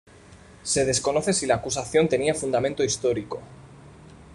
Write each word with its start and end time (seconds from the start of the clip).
Se 0.63 0.83
desconoce 0.83 1.31
si 1.31 1.45
la 1.45 1.57
acusación 1.57 2.09
tenía 2.09 2.33
fundamento 2.33 2.83
histórico. 2.83 3.39